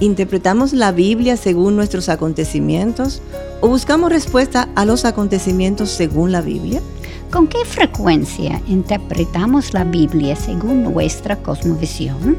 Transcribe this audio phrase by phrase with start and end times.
[0.00, 3.20] ¿Interpretamos la Biblia según nuestros acontecimientos
[3.60, 6.80] o buscamos respuesta a los acontecimientos según la Biblia?
[7.30, 12.38] ¿Con qué frecuencia interpretamos la Biblia según nuestra cosmovisión?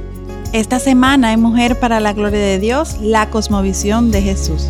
[0.54, 4.68] Esta semana en Mujer para la Gloria de Dios, la cosmovisión de Jesús.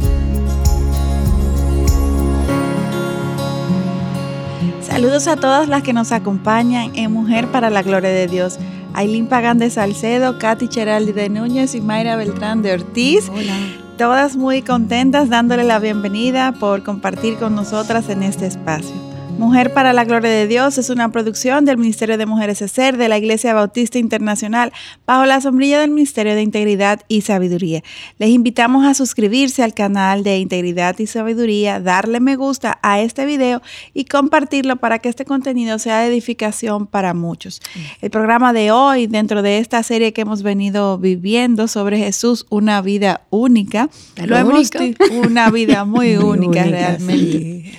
[4.82, 8.60] Saludos a todas las que nos acompañan en Mujer para la Gloria de Dios.
[8.94, 13.30] Aileen Pagán de Salcedo, Katy Cheraldi de Núñez y Mayra Beltrán de Ortiz.
[13.30, 13.58] Hola.
[13.98, 19.11] Todas muy contentas dándole la bienvenida por compartir con nosotras en este espacio.
[19.38, 23.08] Mujer para la Gloria de Dios es una producción del Ministerio de Mujeres ESER de
[23.10, 24.72] la Iglesia Bautista Internacional
[25.06, 27.84] bajo la sombrilla del Ministerio de Integridad y Sabiduría.
[28.18, 33.26] Les invitamos a suscribirse al canal de Integridad y Sabiduría, darle me gusta a este
[33.26, 33.62] video
[33.94, 37.62] y compartirlo para que este contenido sea de edificación para muchos.
[38.02, 42.82] El programa de hoy, dentro de esta serie que hemos venido viviendo sobre Jesús, una
[42.82, 43.90] vida única,
[44.24, 44.72] lo hemos
[45.12, 47.32] una vida muy, única, realmente.
[47.32, 47.72] Sí.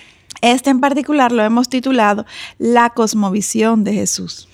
[0.42, 2.26] Este en particular lo hemos titulado
[2.58, 4.48] La cosmovisión de Jesús.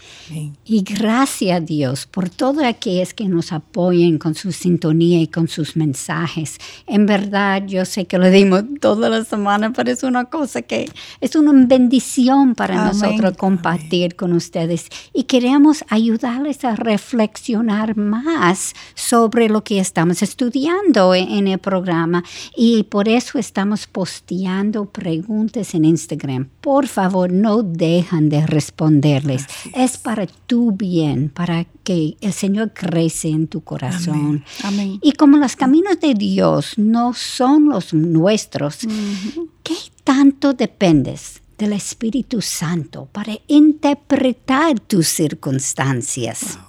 [0.65, 5.49] Y gracias a Dios por todos aquellos que nos apoyen con su sintonía y con
[5.49, 6.59] sus mensajes.
[6.87, 10.91] En verdad, yo sé que lo dimos toda la semana, pero es una cosa que
[11.21, 13.01] es una bendición para Amén.
[13.01, 14.17] nosotros compartir Amén.
[14.17, 14.87] con ustedes.
[15.13, 22.25] Y queremos ayudarles a reflexionar más sobre lo que estamos estudiando en el programa.
[22.57, 26.49] Y por eso estamos posteando preguntas en Instagram.
[26.61, 29.47] Por favor, no dejan de responderles.
[29.75, 34.15] Es para tu bien, para que el Señor crece en tu corazón.
[34.15, 34.45] Amén.
[34.65, 34.99] Amén.
[35.03, 39.49] Y como los caminos de Dios no son los nuestros, uh -huh.
[39.63, 46.57] ¿qué tanto dependes del Espíritu Santo para interpretar tus circunstancias?
[46.57, 46.68] Wow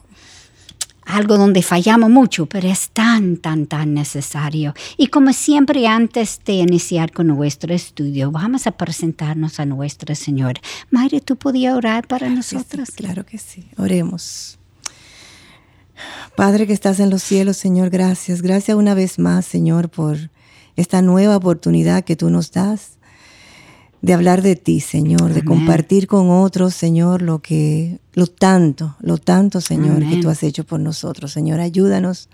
[1.09, 4.73] algo donde fallamos mucho, pero es tan, tan, tan necesario.
[4.95, 10.59] Y como siempre, antes de iniciar con nuestro estudio, vamos a presentarnos a nuestro Señor.
[10.91, 12.89] Mayre, ¿tú podías orar para claro nosotros?
[12.89, 13.65] Sí, claro que sí.
[13.77, 14.59] Oremos.
[16.35, 18.41] Padre que estás en los cielos, Señor, gracias.
[18.41, 20.29] Gracias una vez más, Señor, por
[20.75, 22.98] esta nueva oportunidad que tú nos das
[24.01, 25.33] de hablar de ti, Señor, Amén.
[25.35, 30.09] de compartir con otros, Señor, lo que, lo tanto, lo tanto, Señor, Amén.
[30.09, 31.31] que tú has hecho por nosotros.
[31.31, 32.29] Señor, ayúdanos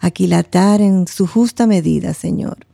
[0.00, 2.66] a aquilatar en su justa medida, Señor,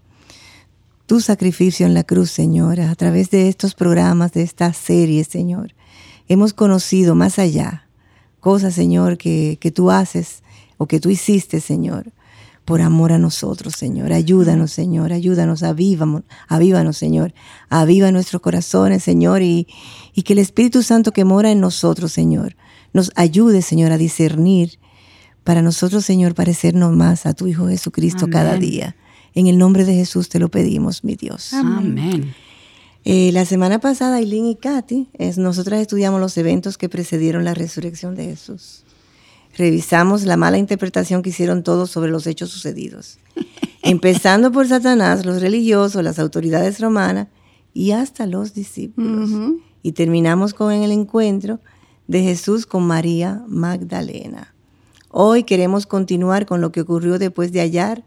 [1.07, 5.75] tu sacrificio en la cruz, Señor, a través de estos programas, de esta serie, Señor.
[6.29, 7.87] Hemos conocido más allá
[8.41, 10.43] cosas, Señor, que, que tú haces
[10.79, 12.13] o que tú hiciste, Señor
[12.65, 14.13] por amor a nosotros, Señor.
[14.13, 17.35] Ayúdanos, Señor, ayúdanos, avívanos, avívanos, Señor.
[17.69, 19.67] Aviva nuestros corazones, Señor, y,
[20.15, 22.57] y, que el Espíritu Santo que mora en nosotros, Señor,
[22.93, 24.79] nos ayude, Señor, a discernir
[25.45, 28.33] para nosotros, Señor, parecernos más a tu Hijo Jesucristo Amén.
[28.33, 28.97] cada día.
[29.35, 31.53] En el nombre de Jesús te lo pedimos, mi Dios.
[31.55, 32.35] Amén.
[33.05, 37.55] Eh, la semana pasada, Aileen y Katy, es, nosotras estudiamos los eventos que precedieron la
[37.55, 38.85] resurrección de Jesús
[39.57, 43.19] revisamos la mala interpretación que hicieron todos sobre los hechos sucedidos,
[43.83, 47.29] empezando por Satanás, los religiosos, las autoridades romanas
[47.75, 49.31] y hasta los discípulos.
[49.31, 49.63] Uh -huh.
[49.83, 51.61] Y terminamos con el encuentro
[52.07, 54.55] de Jesús con María Magdalena.
[55.11, 58.05] Hoy queremos continuar con lo que ocurrió después de hallar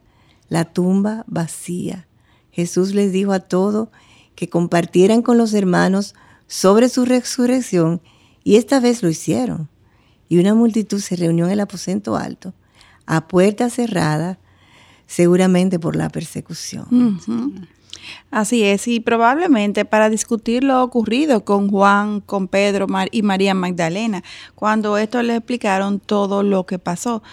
[0.50, 2.08] la tumba vacía.
[2.52, 3.90] Jesús les dijo a todos
[4.36, 6.16] que compartieran con los hermanos
[6.48, 8.02] sobre su resurrección
[8.44, 9.70] y esta vez lo hicieron
[10.30, 12.54] y una multitud se reunió en el aposento alto,
[13.06, 14.40] a puerta cerrada,
[15.08, 17.20] seguramente por la persecución.
[18.30, 24.24] Así es, y probablemente para discutir lo ocurrido con Juan, con Pedro y María Magdalena,
[24.54, 27.24] cuando estos le explicaron todo lo que pasó.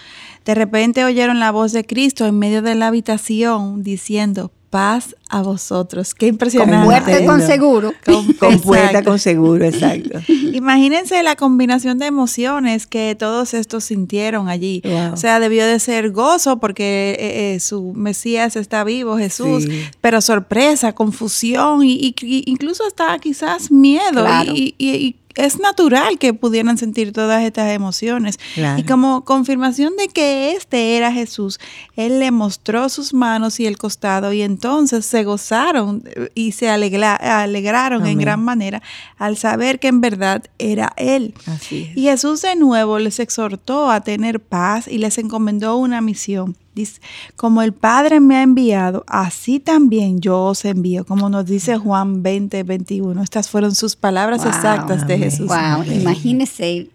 [0.44, 5.42] De repente oyeron la voz de Cristo en medio de la habitación diciendo, paz a
[5.42, 6.14] vosotros.
[6.14, 6.76] Qué impresionante.
[6.76, 7.92] Con puerta con seguro.
[8.04, 10.18] Con, con puerta con seguro, exacto.
[10.52, 14.80] Imagínense la combinación de emociones que todos estos sintieron allí.
[14.84, 15.12] Wow.
[15.12, 19.82] O sea, debió de ser gozo porque eh, eh, su Mesías está vivo, Jesús, sí.
[20.00, 24.52] pero sorpresa, confusión y, y, incluso hasta quizás miedo claro.
[24.54, 28.38] y, y es natural que pudieran sentir todas estas emociones.
[28.54, 28.80] Claro.
[28.80, 31.58] Y como confirmación de que este era Jesús,
[31.96, 37.14] Él le mostró sus manos y el costado y entonces se gozaron y se alegra,
[37.16, 38.12] alegraron Amén.
[38.12, 38.82] en gran manera
[39.18, 41.34] al saber que en verdad era Él.
[41.46, 41.96] Así es.
[41.96, 46.56] Y Jesús de nuevo les exhortó a tener paz y les encomendó una misión.
[46.74, 47.00] Dice,
[47.36, 52.22] como el Padre me ha enviado, así también yo os envío, como nos dice Juan
[52.22, 53.22] 20, 21.
[53.22, 55.48] Estas fueron sus palabras wow, exactas de Jesús.
[55.48, 56.88] Wow, imagínese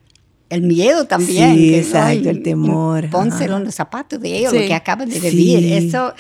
[0.50, 1.56] el miedo también.
[1.56, 3.09] Sí, que, exacto, ay, el temor.
[3.12, 4.59] Pónselo en los zapatos de ellos, Sí.
[4.59, 5.29] lo que acaban de Sí.
[5.29, 5.74] vivir.
[5.74, 6.13] Eso,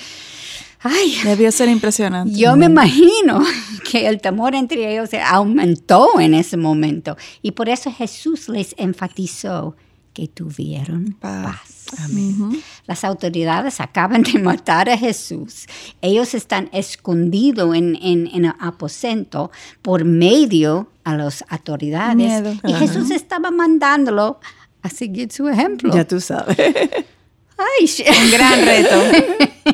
[0.81, 2.37] ay, Debió ser impresionante.
[2.37, 3.41] yo me imagino
[3.91, 7.17] que el temor entre ellos aumentó en ese momento.
[7.41, 9.75] Y por eso Jesús les enfatizó
[10.17, 11.85] que tuvieron Paz.
[11.91, 12.09] paz.
[12.09, 12.57] Ujú.
[12.87, 15.67] Las autoridades acaban de matar a Jesús.
[16.01, 19.51] Ellos están escondidos en, en, en el aposento
[19.83, 22.15] por medio a las autoridades.
[22.15, 22.55] Miedo.
[22.63, 22.73] Y.
[22.73, 24.39] Jesús estaba mandándolo
[24.81, 25.93] a seguir su ejemplo.
[25.93, 26.57] Ya tú sabes.
[26.57, 27.87] Ay,
[28.23, 28.95] Un gran reto.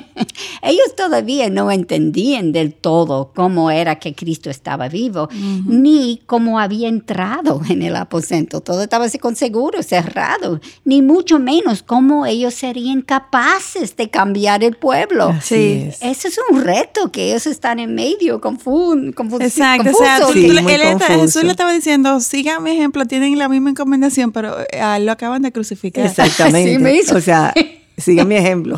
[0.61, 5.29] Ellos todavía no entendían del todo cómo era que Cristo estaba vivo,
[5.65, 8.61] ni cómo había entrado en el aposento.
[8.61, 14.63] Todo estaba así con seguro, cerrado, ni mucho menos cómo ellos serían capaces de cambiar
[14.63, 15.29] el pueblo.
[15.29, 15.85] Así Sí.
[15.89, 16.01] es.
[16.01, 20.33] Ese es un reto que ellos están en medio, confun, confus- Exacto, o sea, confusos.
[20.33, 21.21] tú- Sí, él está- confuso.
[21.21, 25.11] Jesús le estaba diciendo, sigan mi ejemplo, tienen la misma encomendación, pero a él lo
[25.11, 26.05] acaban de crucificar.
[26.05, 26.71] Exactamente.
[26.75, 27.15] Así me hizo.
[27.17, 27.53] O sea,
[27.97, 28.77] sigue mi ejemplo.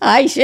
[0.00, 0.42] Ay, sí.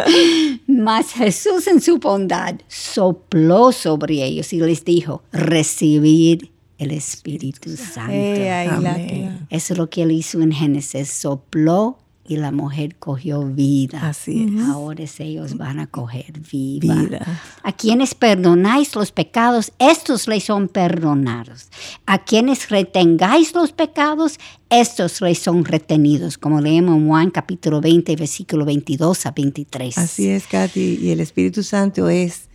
[0.66, 8.12] Mas Jesús en su bondad sopló sobre ellos y les dijo, recibir el Espíritu Santo.
[8.12, 9.46] Amén.
[9.50, 11.98] Eso es lo que él hizo en Génesis, sopló
[12.30, 14.08] y la mujer cogió vida.
[14.08, 14.62] Así es.
[14.62, 16.94] Ahora ellos van a coger vida.
[16.94, 17.42] Vida.
[17.64, 21.70] A quienes perdonáis los pecados, estos les son perdonados.
[22.06, 24.38] A quienes retengáis los pecados,
[24.68, 29.98] estos les son retenidos, como leemos en Juan capítulo 20, versículo 22 a 23.
[29.98, 31.00] Así es, Katy.
[31.02, 32.48] Y el Espíritu Santo es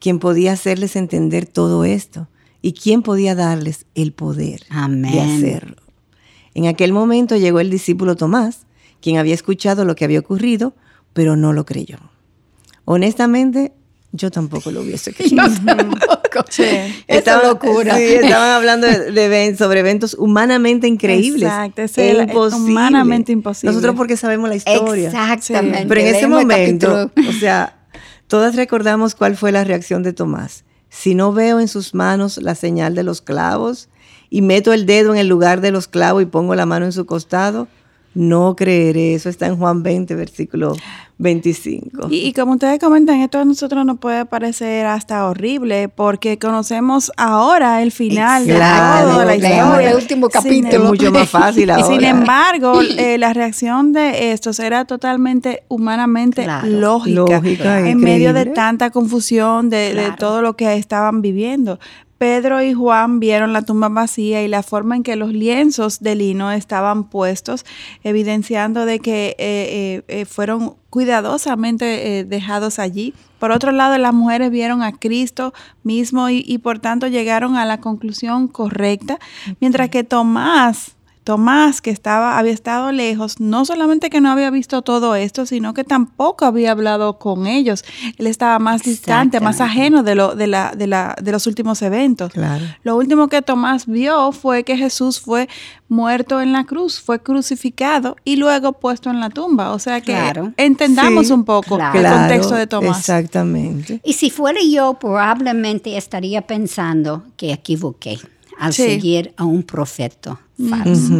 [0.00, 2.28] quien podía hacerles entender todo esto
[2.60, 5.38] y quien podía darles el poder de Amén.
[5.38, 5.76] hacerlo.
[6.52, 8.66] En aquel momento llegó el discípulo Tomás,
[9.04, 10.74] quien había escuchado lo que había ocurrido,
[11.12, 11.98] pero no lo creyó.
[12.86, 13.72] Honestamente,
[14.12, 15.44] yo tampoco lo hubiese creído.
[15.46, 16.04] Yo tampoco.
[16.58, 17.96] Esa Estaban- locura.
[17.96, 21.42] sí, estaban hablando de, de sobre eventos humanamente increíbles.
[21.44, 23.72] Exacto, es el- humanamente imposible.
[23.72, 25.08] Nosotros porque sabemos la historia.
[25.08, 25.86] Exactamente.
[25.86, 27.76] Pero en ese momento, o sea,
[28.26, 30.64] todas recordamos cuál fue la reacción de Tomás.
[30.88, 33.88] Si no veo en sus manos la señal de los clavos
[34.30, 36.92] y meto el dedo en el lugar de los clavos y pongo la mano en
[36.92, 37.68] su costado,
[38.14, 39.14] no creeré.
[39.14, 40.74] Eso está en Juan 20, versículo
[41.18, 42.08] 25.
[42.10, 47.12] Y, y como ustedes comentan, esto a nosotros nos puede parecer hasta horrible porque conocemos
[47.16, 49.90] ahora el final Claro, de la historia.
[49.90, 50.70] El último capítulo.
[50.72, 51.86] es mucho más fácil Y ahora.
[51.86, 56.66] sin embargo, eh, la reacción de estos era totalmente humanamente Claro.
[56.68, 61.78] lógica, Lógica, en medio de tanta confusión de, de todo lo que estaban viviendo.
[62.18, 66.14] Pedro y Juan vieron la tumba vacía y la forma en que los lienzos de
[66.14, 67.64] lino estaban puestos,
[68.02, 73.14] evidenciando de que eh, eh, eh, fueron cuidadosamente eh, dejados allí.
[73.38, 75.52] Por otro lado, las mujeres vieron a Cristo
[75.82, 79.18] mismo y, y por tanto llegaron a la conclusión correcta,
[79.60, 84.82] mientras que Tomás Tomás, que estaba, había estado lejos, no solamente que no había visto
[84.82, 87.82] todo esto, sino que tampoco había hablado con ellos.
[88.18, 91.80] Él estaba más distante, más ajeno de, lo, de, la, de, la, de los últimos
[91.80, 92.30] eventos.
[92.32, 92.64] Claro.
[92.82, 95.48] Lo último que Tomás vio fue que Jesús fue
[95.88, 99.72] muerto en la cruz, fue crucificado y luego puesto en la tumba.
[99.72, 100.52] O sea que Claro.
[100.58, 101.98] entendamos Sí, un poco claro.
[101.98, 102.98] el contexto de Tomás.
[102.98, 104.00] Exactamente.
[104.04, 108.18] Y si fuera yo, probablemente estaría pensando que equivoqué
[108.58, 108.82] al Sí.
[108.84, 110.40] seguir a un profeta
[110.70, 111.12] falso.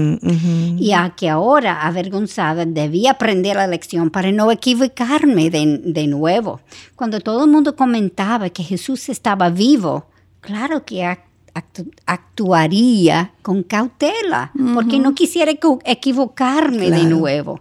[0.79, 6.61] Y a que ahora, avergonzada, debía aprender la lección para no equivocarme de, de nuevo.
[6.95, 10.07] Cuando todo el mundo comentaba que Jesús estaba vivo,
[10.41, 11.23] claro que ac-
[11.55, 17.61] actu- actuaría con cautela, porque no quisiera equ- equivocarme de nuevo.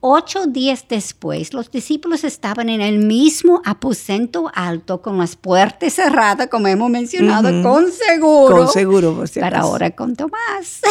[0.00, 6.46] Ocho días después, los discípulos estaban en el mismo aposento alto con las puertas cerradas,
[6.46, 8.58] como hemos mencionado, con seguro.
[8.58, 10.82] Con seguro, por si Pero ahora con Tomás.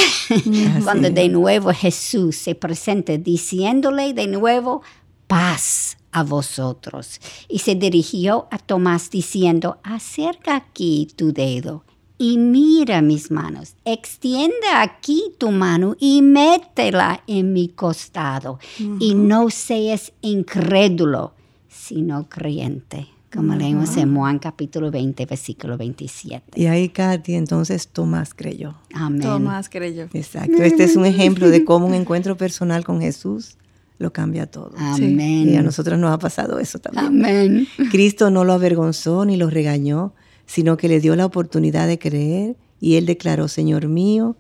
[0.84, 4.82] Cuando de nuevo Jesús se presenta diciéndole de nuevo,
[5.28, 7.22] paz a vosotros.
[7.48, 11.86] Y se dirigió a Tomás diciendo, acerca aquí tu dedo
[12.18, 13.76] y mira mis manos.
[13.86, 18.60] Extiende aquí tu mano y métela en mi costado.
[19.00, 21.34] Y no seas incrédulo,
[21.70, 23.08] sino creyente.
[23.32, 26.60] Como leemos en Juan capítulo 20, versículo 27.
[26.60, 28.76] Y ahí, Katy, entonces Tomás creyó.
[28.94, 29.22] Amén.
[29.22, 30.08] Tomás creyó.
[30.14, 30.64] Exacto.
[30.64, 33.58] Este es un ejemplo de cómo un encuentro personal con Jesús
[34.00, 34.72] lo cambia todo.
[34.78, 35.50] Amén.
[35.50, 37.06] Y a nosotros nos ha pasado eso también.
[37.06, 37.68] Amén.
[37.92, 40.14] Cristo no lo avergonzó ni lo regañó,
[40.48, 44.38] sino que le dio la oportunidad de creer y él declaró, Señor mío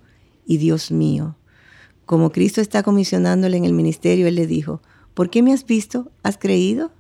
[0.48, 1.36] y Dios mío.
[2.06, 4.82] Como Cristo está comisionándole en el ministerio, él le dijo,
[5.14, 6.10] ¿por qué me has visto?
[6.24, 6.92] ¿Has creído?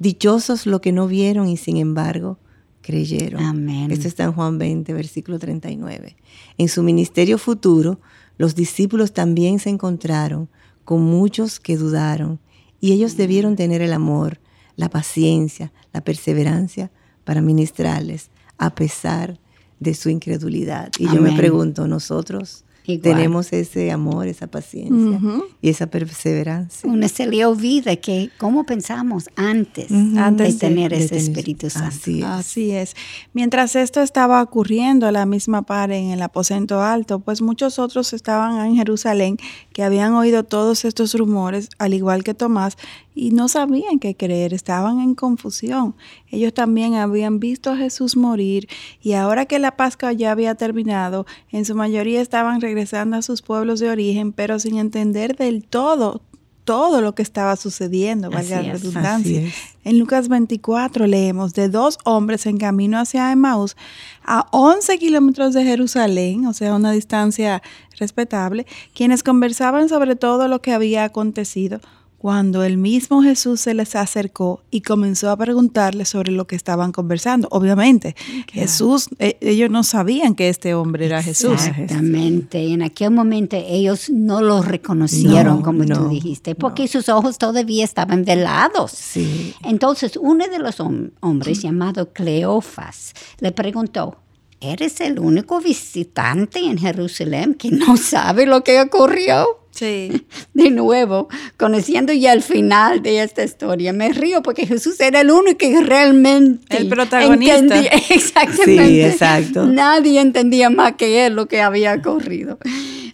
[0.00, 2.38] Dichosos los que no vieron y sin embargo
[2.82, 3.40] creyeron.
[3.40, 3.92] Amén.
[3.92, 6.16] Esto está en Juan 20, versículo 39.
[6.58, 8.00] En su ministerio futuro,
[8.36, 10.48] los discípulos también se encontraron
[10.84, 12.40] con muchos que dudaron
[12.80, 14.40] y ellos debieron tener el amor,
[14.74, 16.90] la paciencia, la perseverancia
[17.22, 18.31] para ministrarles
[18.62, 19.40] a pesar
[19.80, 20.92] de su incredulidad.
[20.96, 23.00] Y yo me pregunto, nosotros Igual.
[23.16, 25.20] tenemos ese amor, esa paciencia
[25.60, 26.90] y esa perseverancia.
[26.90, 30.18] Uno se le olvida que cómo pensamos antes, Ujú.
[30.18, 31.88] Antes de de- tener de ese tener- Espíritu Santo.
[31.88, 32.24] Así es.
[32.24, 32.96] Así es.
[33.34, 38.12] Mientras esto estaba ocurriendo a la misma par en el aposento alto, pues muchos otros
[38.12, 39.36] estaban en Jerusalén
[39.72, 42.76] que habían oído todos estos rumores, al igual que Tomás,
[43.14, 45.94] y no sabían qué creer, estaban en confusión.
[46.30, 48.68] Ellos también habían visto a Jesús morir
[49.02, 52.71] y ahora que la Pascua ya había terminado, en su mayoría estaban regresando
[53.14, 56.22] a sus pueblos de origen, pero sin entender del todo
[56.64, 59.40] todo lo que estaba sucediendo, valga Así la redundancia.
[59.40, 59.54] es.
[59.84, 63.76] En Lucas 24 leemos de dos hombres en camino hacia Emmaus
[64.24, 67.62] a 11 kilómetros de Jerusalén, o sea, una distancia
[67.98, 71.80] respetable, quienes conversaban sobre todo lo que había acontecido
[72.22, 76.92] cuando el mismo Jesús se les acercó y comenzó a preguntarles sobre lo que estaban
[76.92, 77.48] conversando.
[77.50, 78.14] Obviamente,
[78.52, 81.54] Jesús, eh, ellos no sabían que este hombre era Jesús.
[81.66, 82.72] Exactamente.
[82.72, 87.82] En aquel momento ellos no lo reconocieron, No, como tú dijiste, porque sus ojos todavía
[87.84, 88.92] estaban velados.
[88.92, 89.52] Sí.
[89.64, 94.16] Entonces, uno de los hom- hombres llamado Cleofas le preguntó,
[94.60, 99.58] ¿eres el único visitante en Jerusalén que no sabe lo que ocurrió?
[99.72, 100.26] Sí.
[100.54, 105.30] De nuevo, conociendo ya el final de esta historia, me río porque Jesús era el
[105.30, 107.56] único que realmente El protagonista.
[107.58, 108.86] entendía- Exactamente.
[108.86, 109.66] Sí, exacto.
[109.66, 112.58] Nadie entendía más que él lo que había ocurrido.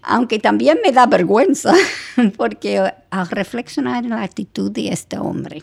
[0.02, 1.74] Aunque también me da vergüenza
[2.36, 2.78] porque
[3.10, 5.62] al reflexionar en la actitud de este hombre,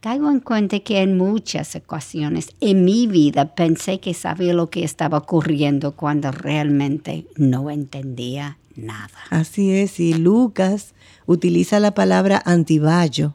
[0.00, 4.84] caigo en cuenta que en muchas ocasiones en mi vida pensé que sabía lo que
[4.84, 9.10] estaba ocurriendo cuando realmente no entendía nada.
[9.30, 10.94] Así es, y Lucas
[11.26, 13.34] utiliza la palabra antivallo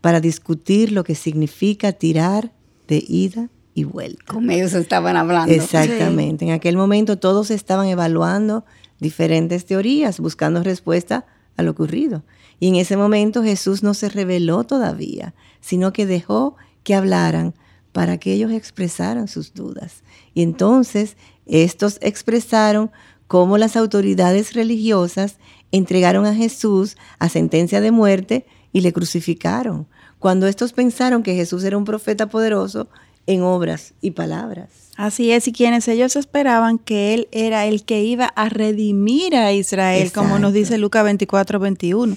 [0.00, 2.52] para discutir lo que significa tirar
[2.88, 4.24] de ida y vuelta.
[4.26, 5.52] Como ellos estaban hablando.
[5.52, 6.44] Exactamente.
[6.44, 8.64] En aquel momento todos estaban evaluando
[9.00, 12.22] diferentes teorías, buscando respuesta a lo ocurrido.
[12.60, 17.54] Y en ese momento Jesús no se reveló todavía, sino que dejó que hablaran
[17.92, 20.02] para que ellos expresaran sus dudas.
[20.34, 22.90] Y entonces estos expresaron
[23.34, 25.38] cómo las autoridades religiosas
[25.72, 29.88] entregaron a Jesús a sentencia de muerte y le crucificaron,
[30.20, 32.86] cuando estos pensaron que Jesús era un profeta poderoso
[33.26, 34.68] en obras y palabras.
[34.96, 39.52] Así es, y quienes ellos esperaban que él era el que iba a redimir a
[39.52, 42.16] Israel, como nos dice Lucas 24, 21.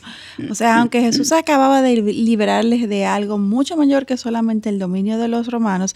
[0.52, 5.18] O sea, aunque Jesús acababa de liberarles de algo mucho mayor que solamente el dominio
[5.18, 5.96] de los romanos,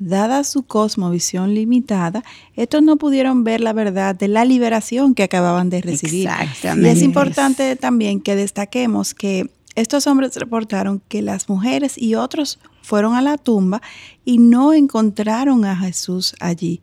[0.00, 2.24] dada su cosmovisión limitada,
[2.56, 6.24] estos no pudieron ver la verdad de la liberación que acababan de recibir.
[6.24, 6.90] Y Exactamente.
[6.90, 13.14] es importante también que destaquemos que estos hombres reportaron que las mujeres y otros fueron
[13.14, 13.80] a la tumba
[14.24, 16.80] y no encontraron a Jesús allí.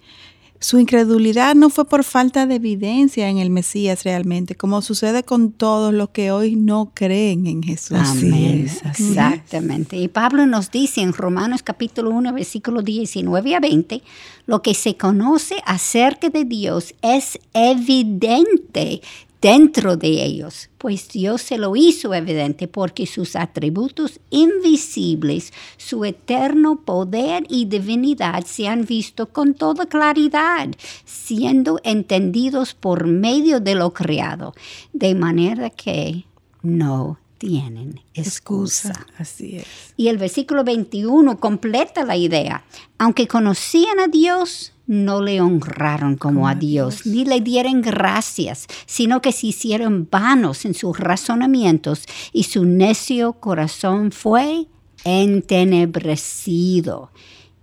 [0.59, 5.51] Su incredulidad no fue por falta de evidencia en el Mesías realmente, como sucede con
[5.51, 7.97] todos los que hoy no creen en Jesús.
[7.97, 8.65] Así Amén.
[8.65, 9.97] es, así Exactamente.
[9.97, 14.01] Y Pablo nos dice en Romanos capítulo 1, versículo 19 a 20,
[14.47, 19.01] lo que se conoce acerca de Dios es evidente
[19.41, 26.81] dentro de ellos, pues Dios se lo hizo evidente porque sus atributos invisibles, su eterno
[26.81, 30.69] poder y divinidad se han visto con toda claridad,
[31.05, 34.53] siendo entendidos por medio de lo creado,
[34.93, 36.25] de manera que
[36.61, 39.05] no tienen excusa.
[39.17, 39.93] Así es.
[39.95, 42.65] Y el versículo 21 completa la idea.
[42.97, 49.21] Aunque conocían a Dios, no le honraron como, a Dios, ni le dieron gracias, sino
[49.21, 54.67] que se hicieron vanos en sus razonamientos y su necio corazón fue
[55.03, 57.11] entenebrecido.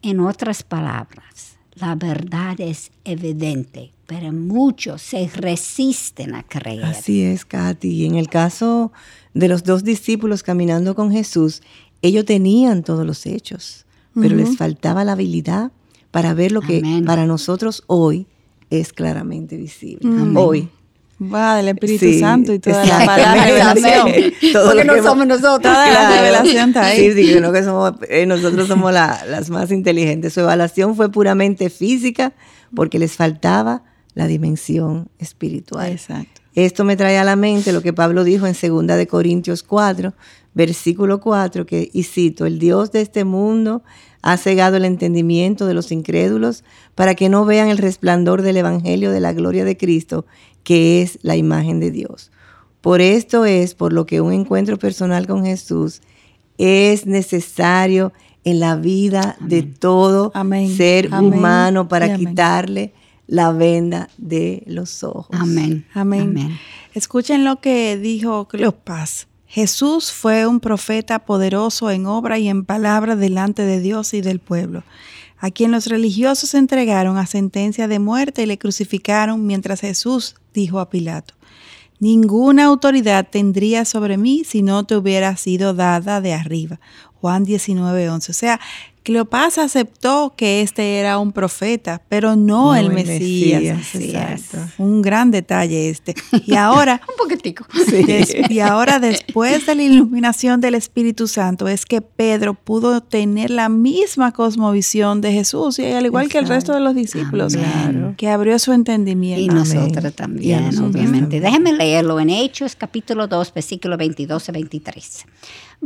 [0.03, 6.85] En otras palabras, la verdad es evidente, pero muchos se resisten a creer.
[6.85, 7.89] Así es, Katy.
[7.89, 8.93] Y en el caso
[9.33, 11.63] de los dos discípulos caminando con Jesús,
[12.03, 15.73] ellos tenían todos los hechos, pero les faltaba la habilidad
[16.15, 17.05] para ver lo que Amén.
[17.05, 18.27] para nosotros hoy
[18.71, 19.99] es claramente visible.
[20.09, 20.37] Amén.
[20.37, 20.69] Hoy.
[21.21, 24.33] Va del Espíritu Sí, Santo y toda la palabra revelación.
[24.53, 25.61] Todo Porque lo no que somos nosotros.
[25.63, 27.13] Toda la revelación está ahí.
[27.13, 30.33] Sí, sí, no que somos, eh, nosotros somos la- las más inteligentes.
[30.35, 32.33] Su evaluación fue puramente física
[32.77, 33.83] porque les faltaba
[34.15, 35.91] la dimensión espiritual.
[35.91, 36.41] Exacto.
[36.55, 40.15] Esto me trae a la mente lo que Pablo dijo en 2 de Corintios 4,
[40.55, 43.83] versículo 4, que, y cito, el Dios de este mundo
[44.27, 46.65] ha cegado el entendimiento de los incrédulos
[46.95, 50.25] para que no vean el resplandor del Evangelio de la gloria de Cristo,
[50.63, 52.31] que es la imagen de Dios.
[52.81, 56.01] Por esto es por lo que un encuentro personal con Jesús
[56.57, 58.15] es necesario
[58.45, 60.33] en la vida de todo
[60.75, 62.95] ser humano para quitarle
[63.27, 65.37] la venda de los ojos.
[65.39, 65.85] Amén.
[65.93, 66.59] Amén.
[66.95, 69.29] Escuchen lo que dijo Cleopas.
[69.55, 74.41] Jesús fue un profeta poderoso en obra y en palabra delante de Dios y del
[74.41, 74.83] pueblo,
[75.39, 80.81] a quien los religiosos entregaron a sentencia de muerte y le crucificaron mientras Jesús dijo
[80.81, 81.35] a Pilato,
[82.01, 86.81] Ninguna autoridad tendría sobre mí si no te hubiera sido dada de arriba.
[87.21, 88.33] Juan 19, 11.
[88.33, 88.61] O sea,
[89.05, 93.93] Cleopas aceptó que este era un profeta, pero no, el, Mesías.
[94.79, 96.15] Un gran detalle este.
[96.47, 97.67] Y ahora, un poquitico.
[98.49, 103.69] y ahora después de la iluminación del Espíritu Santo es que Pedro pudo tener la
[103.69, 107.59] misma cosmovisión de Jesús y al igual que el resto de los discípulos,
[108.17, 109.43] que abrió su entendimiento.
[109.43, 111.41] Y nosotros también, obviamente.
[111.41, 115.27] Déjenme leerlo en Hechos capítulo 2, versículo 22 a 23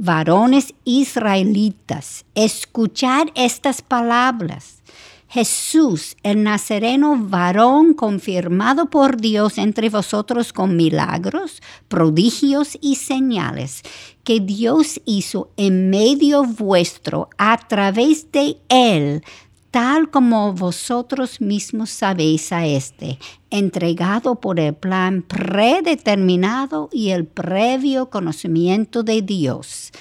[0.00, 4.82] varones israelitas, escuchad estas palabras.
[5.30, 13.82] Jesús, el nazareno varón confirmado por Dios entre vosotros con milagros, prodigios y señales
[14.24, 19.22] que Dios hizo en medio vuestro a través de él,
[19.70, 23.18] tal como vosotros mismos sabéis a este,
[23.50, 29.92] entregado por el plan predeterminado y el previo conocimiento de Dios.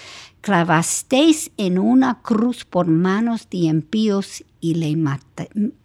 [0.48, 4.96] Clavasteis en una cruz por manos de impíos y le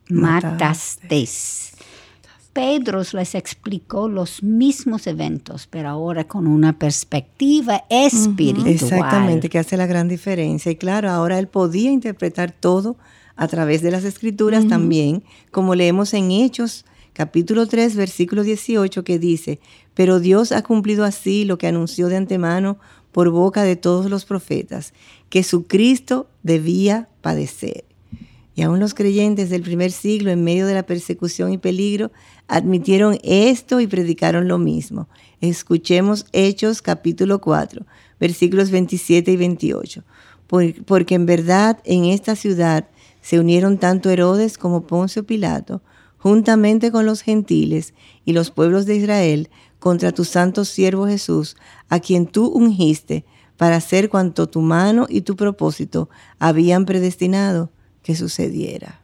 [0.09, 1.73] matasteis.
[2.53, 8.69] Pedro les explicó los mismos eventos, pero ahora con una perspectiva espiritual.
[8.69, 10.71] Exactamente, que hace la gran diferencia.
[10.71, 12.97] Y claro, ahora él podía interpretar todo
[13.35, 19.19] a través de las escrituras también, como leemos en Hechos capítulo 3, versículo 18, que
[19.19, 19.59] dice,
[19.95, 22.79] pero Dios ha cumplido así lo que anunció de antemano
[23.13, 24.93] por boca de todos los profetas,
[25.29, 27.85] que su Cristo debía padecer.
[28.55, 32.11] Y aún los creyentes del primer siglo, en medio de la persecución y peligro,
[32.49, 35.09] admitieron esto y predicaron lo mismo.
[35.41, 37.87] Escuchemos Hechos capítulo 4,
[38.21, 40.05] versículos 27 y 28.
[40.85, 42.89] Porque en verdad en esta ciudad
[43.23, 45.81] se unieron tanto Herodes como Poncio Pilato,
[46.19, 47.95] juntamente con los gentiles
[48.27, 49.49] y los pueblos de Israel,
[49.83, 51.57] contra tu santo siervo Jesús,
[51.89, 53.25] a quien tú ungiste
[53.57, 57.69] para hacer cuanto tu mano y tu propósito habían predestinado
[58.05, 59.01] que sucediera.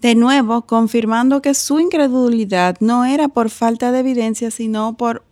[0.00, 5.22] De nuevo, confirmando que su incredulidad no era por falta de evidencia, sino por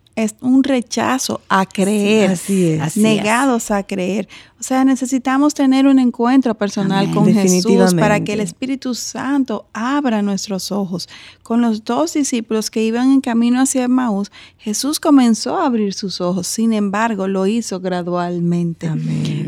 [0.40, 4.28] un rechazo a creer, así es, negados a creer.
[4.60, 10.20] O sea, necesitamos tener un encuentro personal con Jesús para que el Espíritu Santo abra
[10.20, 11.08] nuestros ojos.
[11.44, 16.20] Con los dos discípulos que iban en camino hacia Maús, Jesús comenzó a abrir sus
[16.20, 16.48] ojos.
[16.48, 18.90] Sin embargo, lo hizo gradualmente.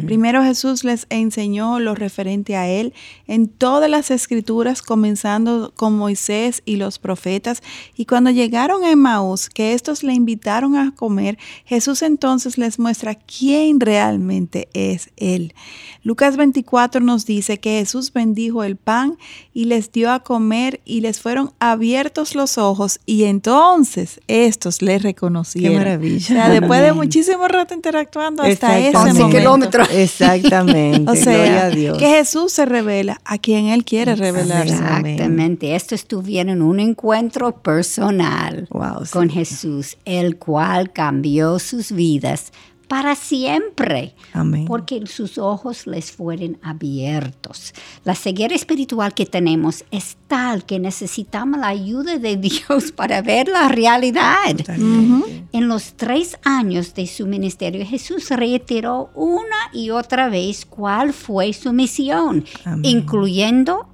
[0.07, 2.95] Primero Jesús les enseñó lo referente a Él
[3.31, 7.63] en todas las escrituras, comenzando con Moisés y los profetas.
[7.95, 13.15] Y cuando llegaron a Maús, que estos le invitaron a comer, Jesús entonces les muestra
[13.15, 15.55] quién realmente es él.
[16.03, 19.17] Lucas 24 nos dice que Jesús bendijo el pan
[19.55, 24.99] y les dio a comer y les fueron abiertos los ojos y entonces estos le
[24.99, 25.73] reconocieron.
[25.73, 26.49] Qué maravilla.
[26.49, 29.31] después de muchísimo rato interactuando hasta ese momento.
[29.31, 29.89] kilómetros.
[29.93, 31.09] Exactamente.
[31.13, 34.75] o sea, que Jesús se revela a quien Él quiere revelarse.
[34.75, 35.75] Exactamente.
[35.75, 38.69] Estos tuvieron un encuentro personal
[39.11, 42.53] con Jesús, el cual cambió sus vidas
[42.91, 44.17] para siempre.
[44.33, 44.65] Amén.
[44.65, 47.73] Porque sus ojos les fueron abiertos.
[48.03, 53.47] La ceguera espiritual que tenemos es tal que necesitamos la ayuda de Dios para ver
[53.47, 54.57] la realidad.
[54.67, 61.53] En los tres años de su ministerio, Jesús reiteró una y otra vez cuál fue
[61.53, 62.45] su misión,
[62.83, 63.89] incluyendo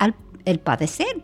[0.47, 1.23] el padecer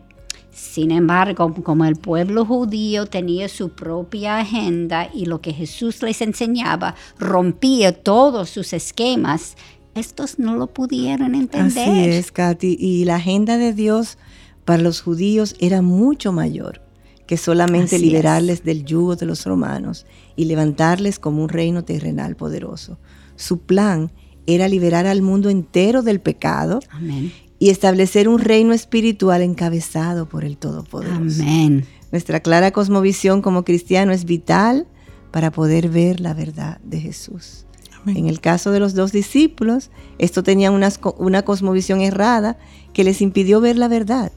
[0.53, 6.21] sin embargo, como el pueblo judío tenía su propia agenda y lo que Jesús les
[6.21, 9.55] enseñaba rompía todos sus esquemas,
[9.95, 11.89] estos no lo pudieron entender.
[11.89, 12.77] Así es, Katy.
[12.79, 14.19] Y la agenda de Dios
[14.63, 16.81] para los judíos era mucho mayor
[17.25, 22.99] que solamente liberarles del yugo de los romanos y levantarles como un reino terrenal poderoso.
[23.35, 24.11] Su plan
[24.45, 30.43] era liberar al mundo entero del pecado Amén y establecer un reino espiritual encabezado por
[30.43, 31.41] el Todopoderoso.
[31.41, 31.85] Amén.
[32.11, 34.85] Nuestra clara cosmovisión como cristiano es vital
[35.31, 37.65] para poder ver la verdad de Jesús.
[38.05, 42.57] En el caso de los dos discípulos, esto tenía una, una cosmovisión errada
[42.93, 44.31] que les impidió ver la verdad.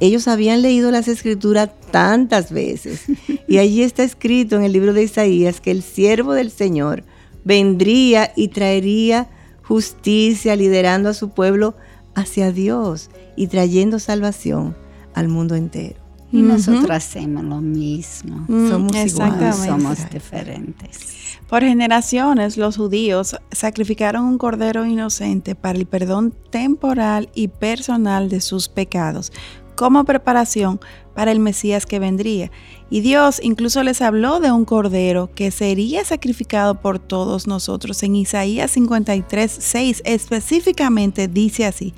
[0.00, 3.04] Ellos habían leído las escrituras tantas veces
[3.48, 7.04] y allí está escrito en el libro de Isaías que el siervo del Señor
[7.44, 9.28] vendría y traería
[9.62, 11.74] justicia liderando a su pueblo
[12.14, 14.76] hacia Dios y trayendo salvación
[15.14, 16.04] al mundo entero.
[16.32, 18.44] Y nosotros hacemos lo mismo.
[18.48, 20.98] Mm, somos iguales, somos diferentes.
[21.48, 28.40] Por generaciones los judíos sacrificaron un cordero inocente para el perdón temporal y personal de
[28.40, 29.30] sus pecados,
[29.74, 30.80] como preparación
[31.14, 32.50] para el Mesías que vendría.
[32.90, 38.02] Y Dios incluso les habló de un cordero que sería sacrificado por todos nosotros.
[38.02, 41.94] En Isaías 53, 6 específicamente dice así,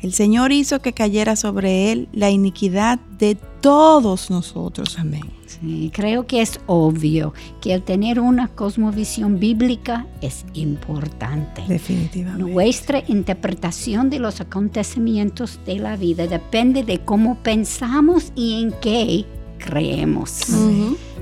[0.00, 4.98] el Señor hizo que cayera sobre él la iniquidad de todos nosotros.
[4.98, 5.35] Amén.
[5.46, 11.62] Sí, creo que es obvio que el tener una cosmovisión bíblica es importante.
[11.66, 12.52] Definitivamente.
[12.52, 19.24] Nuestra interpretación de los acontecimientos de la vida depende de cómo pensamos y en qué
[19.58, 20.42] creemos.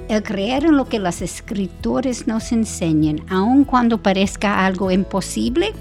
[0.08, 5.72] El creer en lo que las escritores nos enseñan, aun cuando parezca algo imposible,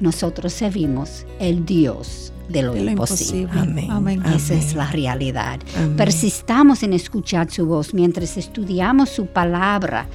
[0.00, 3.86] nosotros servimos el Dios de lo, imposible.
[3.90, 4.22] Amén.
[4.34, 5.60] Esa es la realidad.
[5.96, 10.06] Persistamos en escuchar su voz mientras estudiamos su palabra.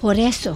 [0.00, 0.54] Por eso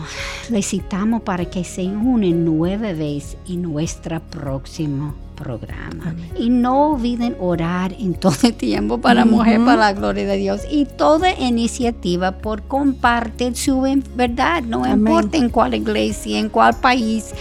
[0.51, 6.15] le citamos para que se unen nueve veces en nuestro próximo programa.
[6.39, 10.61] Y no olviden orar en todo el tiempo para Mujer para la Gloria de Dios.
[10.71, 13.81] Y toda iniciativa por compartir su
[14.15, 17.33] verdad, no importa en cuál iglesia, en cuál país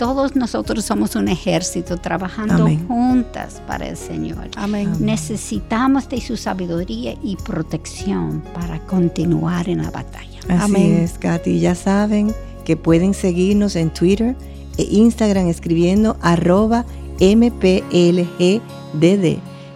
[0.00, 4.48] todos nosotros somos un ejército trabajando juntas para el Señor.
[4.56, 4.90] Amén.
[4.98, 10.40] Necesitamos de su sabiduría y protección para continuar en la batalla.
[10.48, 11.60] Así es, Katy.
[11.60, 12.32] Ya saben
[12.64, 14.36] que pueden seguirnos en Twitter
[14.78, 16.86] e Instagram escribiendo arroba
[17.20, 18.62] MPLGDD,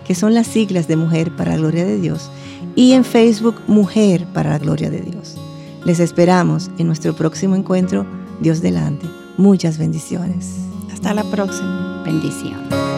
[0.07, 2.31] que son las siglas de Mujer para la Gloria de Dios,
[2.75, 5.37] y en Facebook Mujer para la Gloria de Dios.
[5.85, 8.07] Les esperamos en nuestro próximo encuentro,
[8.41, 9.07] Dios delante.
[9.37, 10.57] Muchas bendiciones.
[10.93, 12.03] Hasta la próxima.
[12.05, 12.94] Bendición.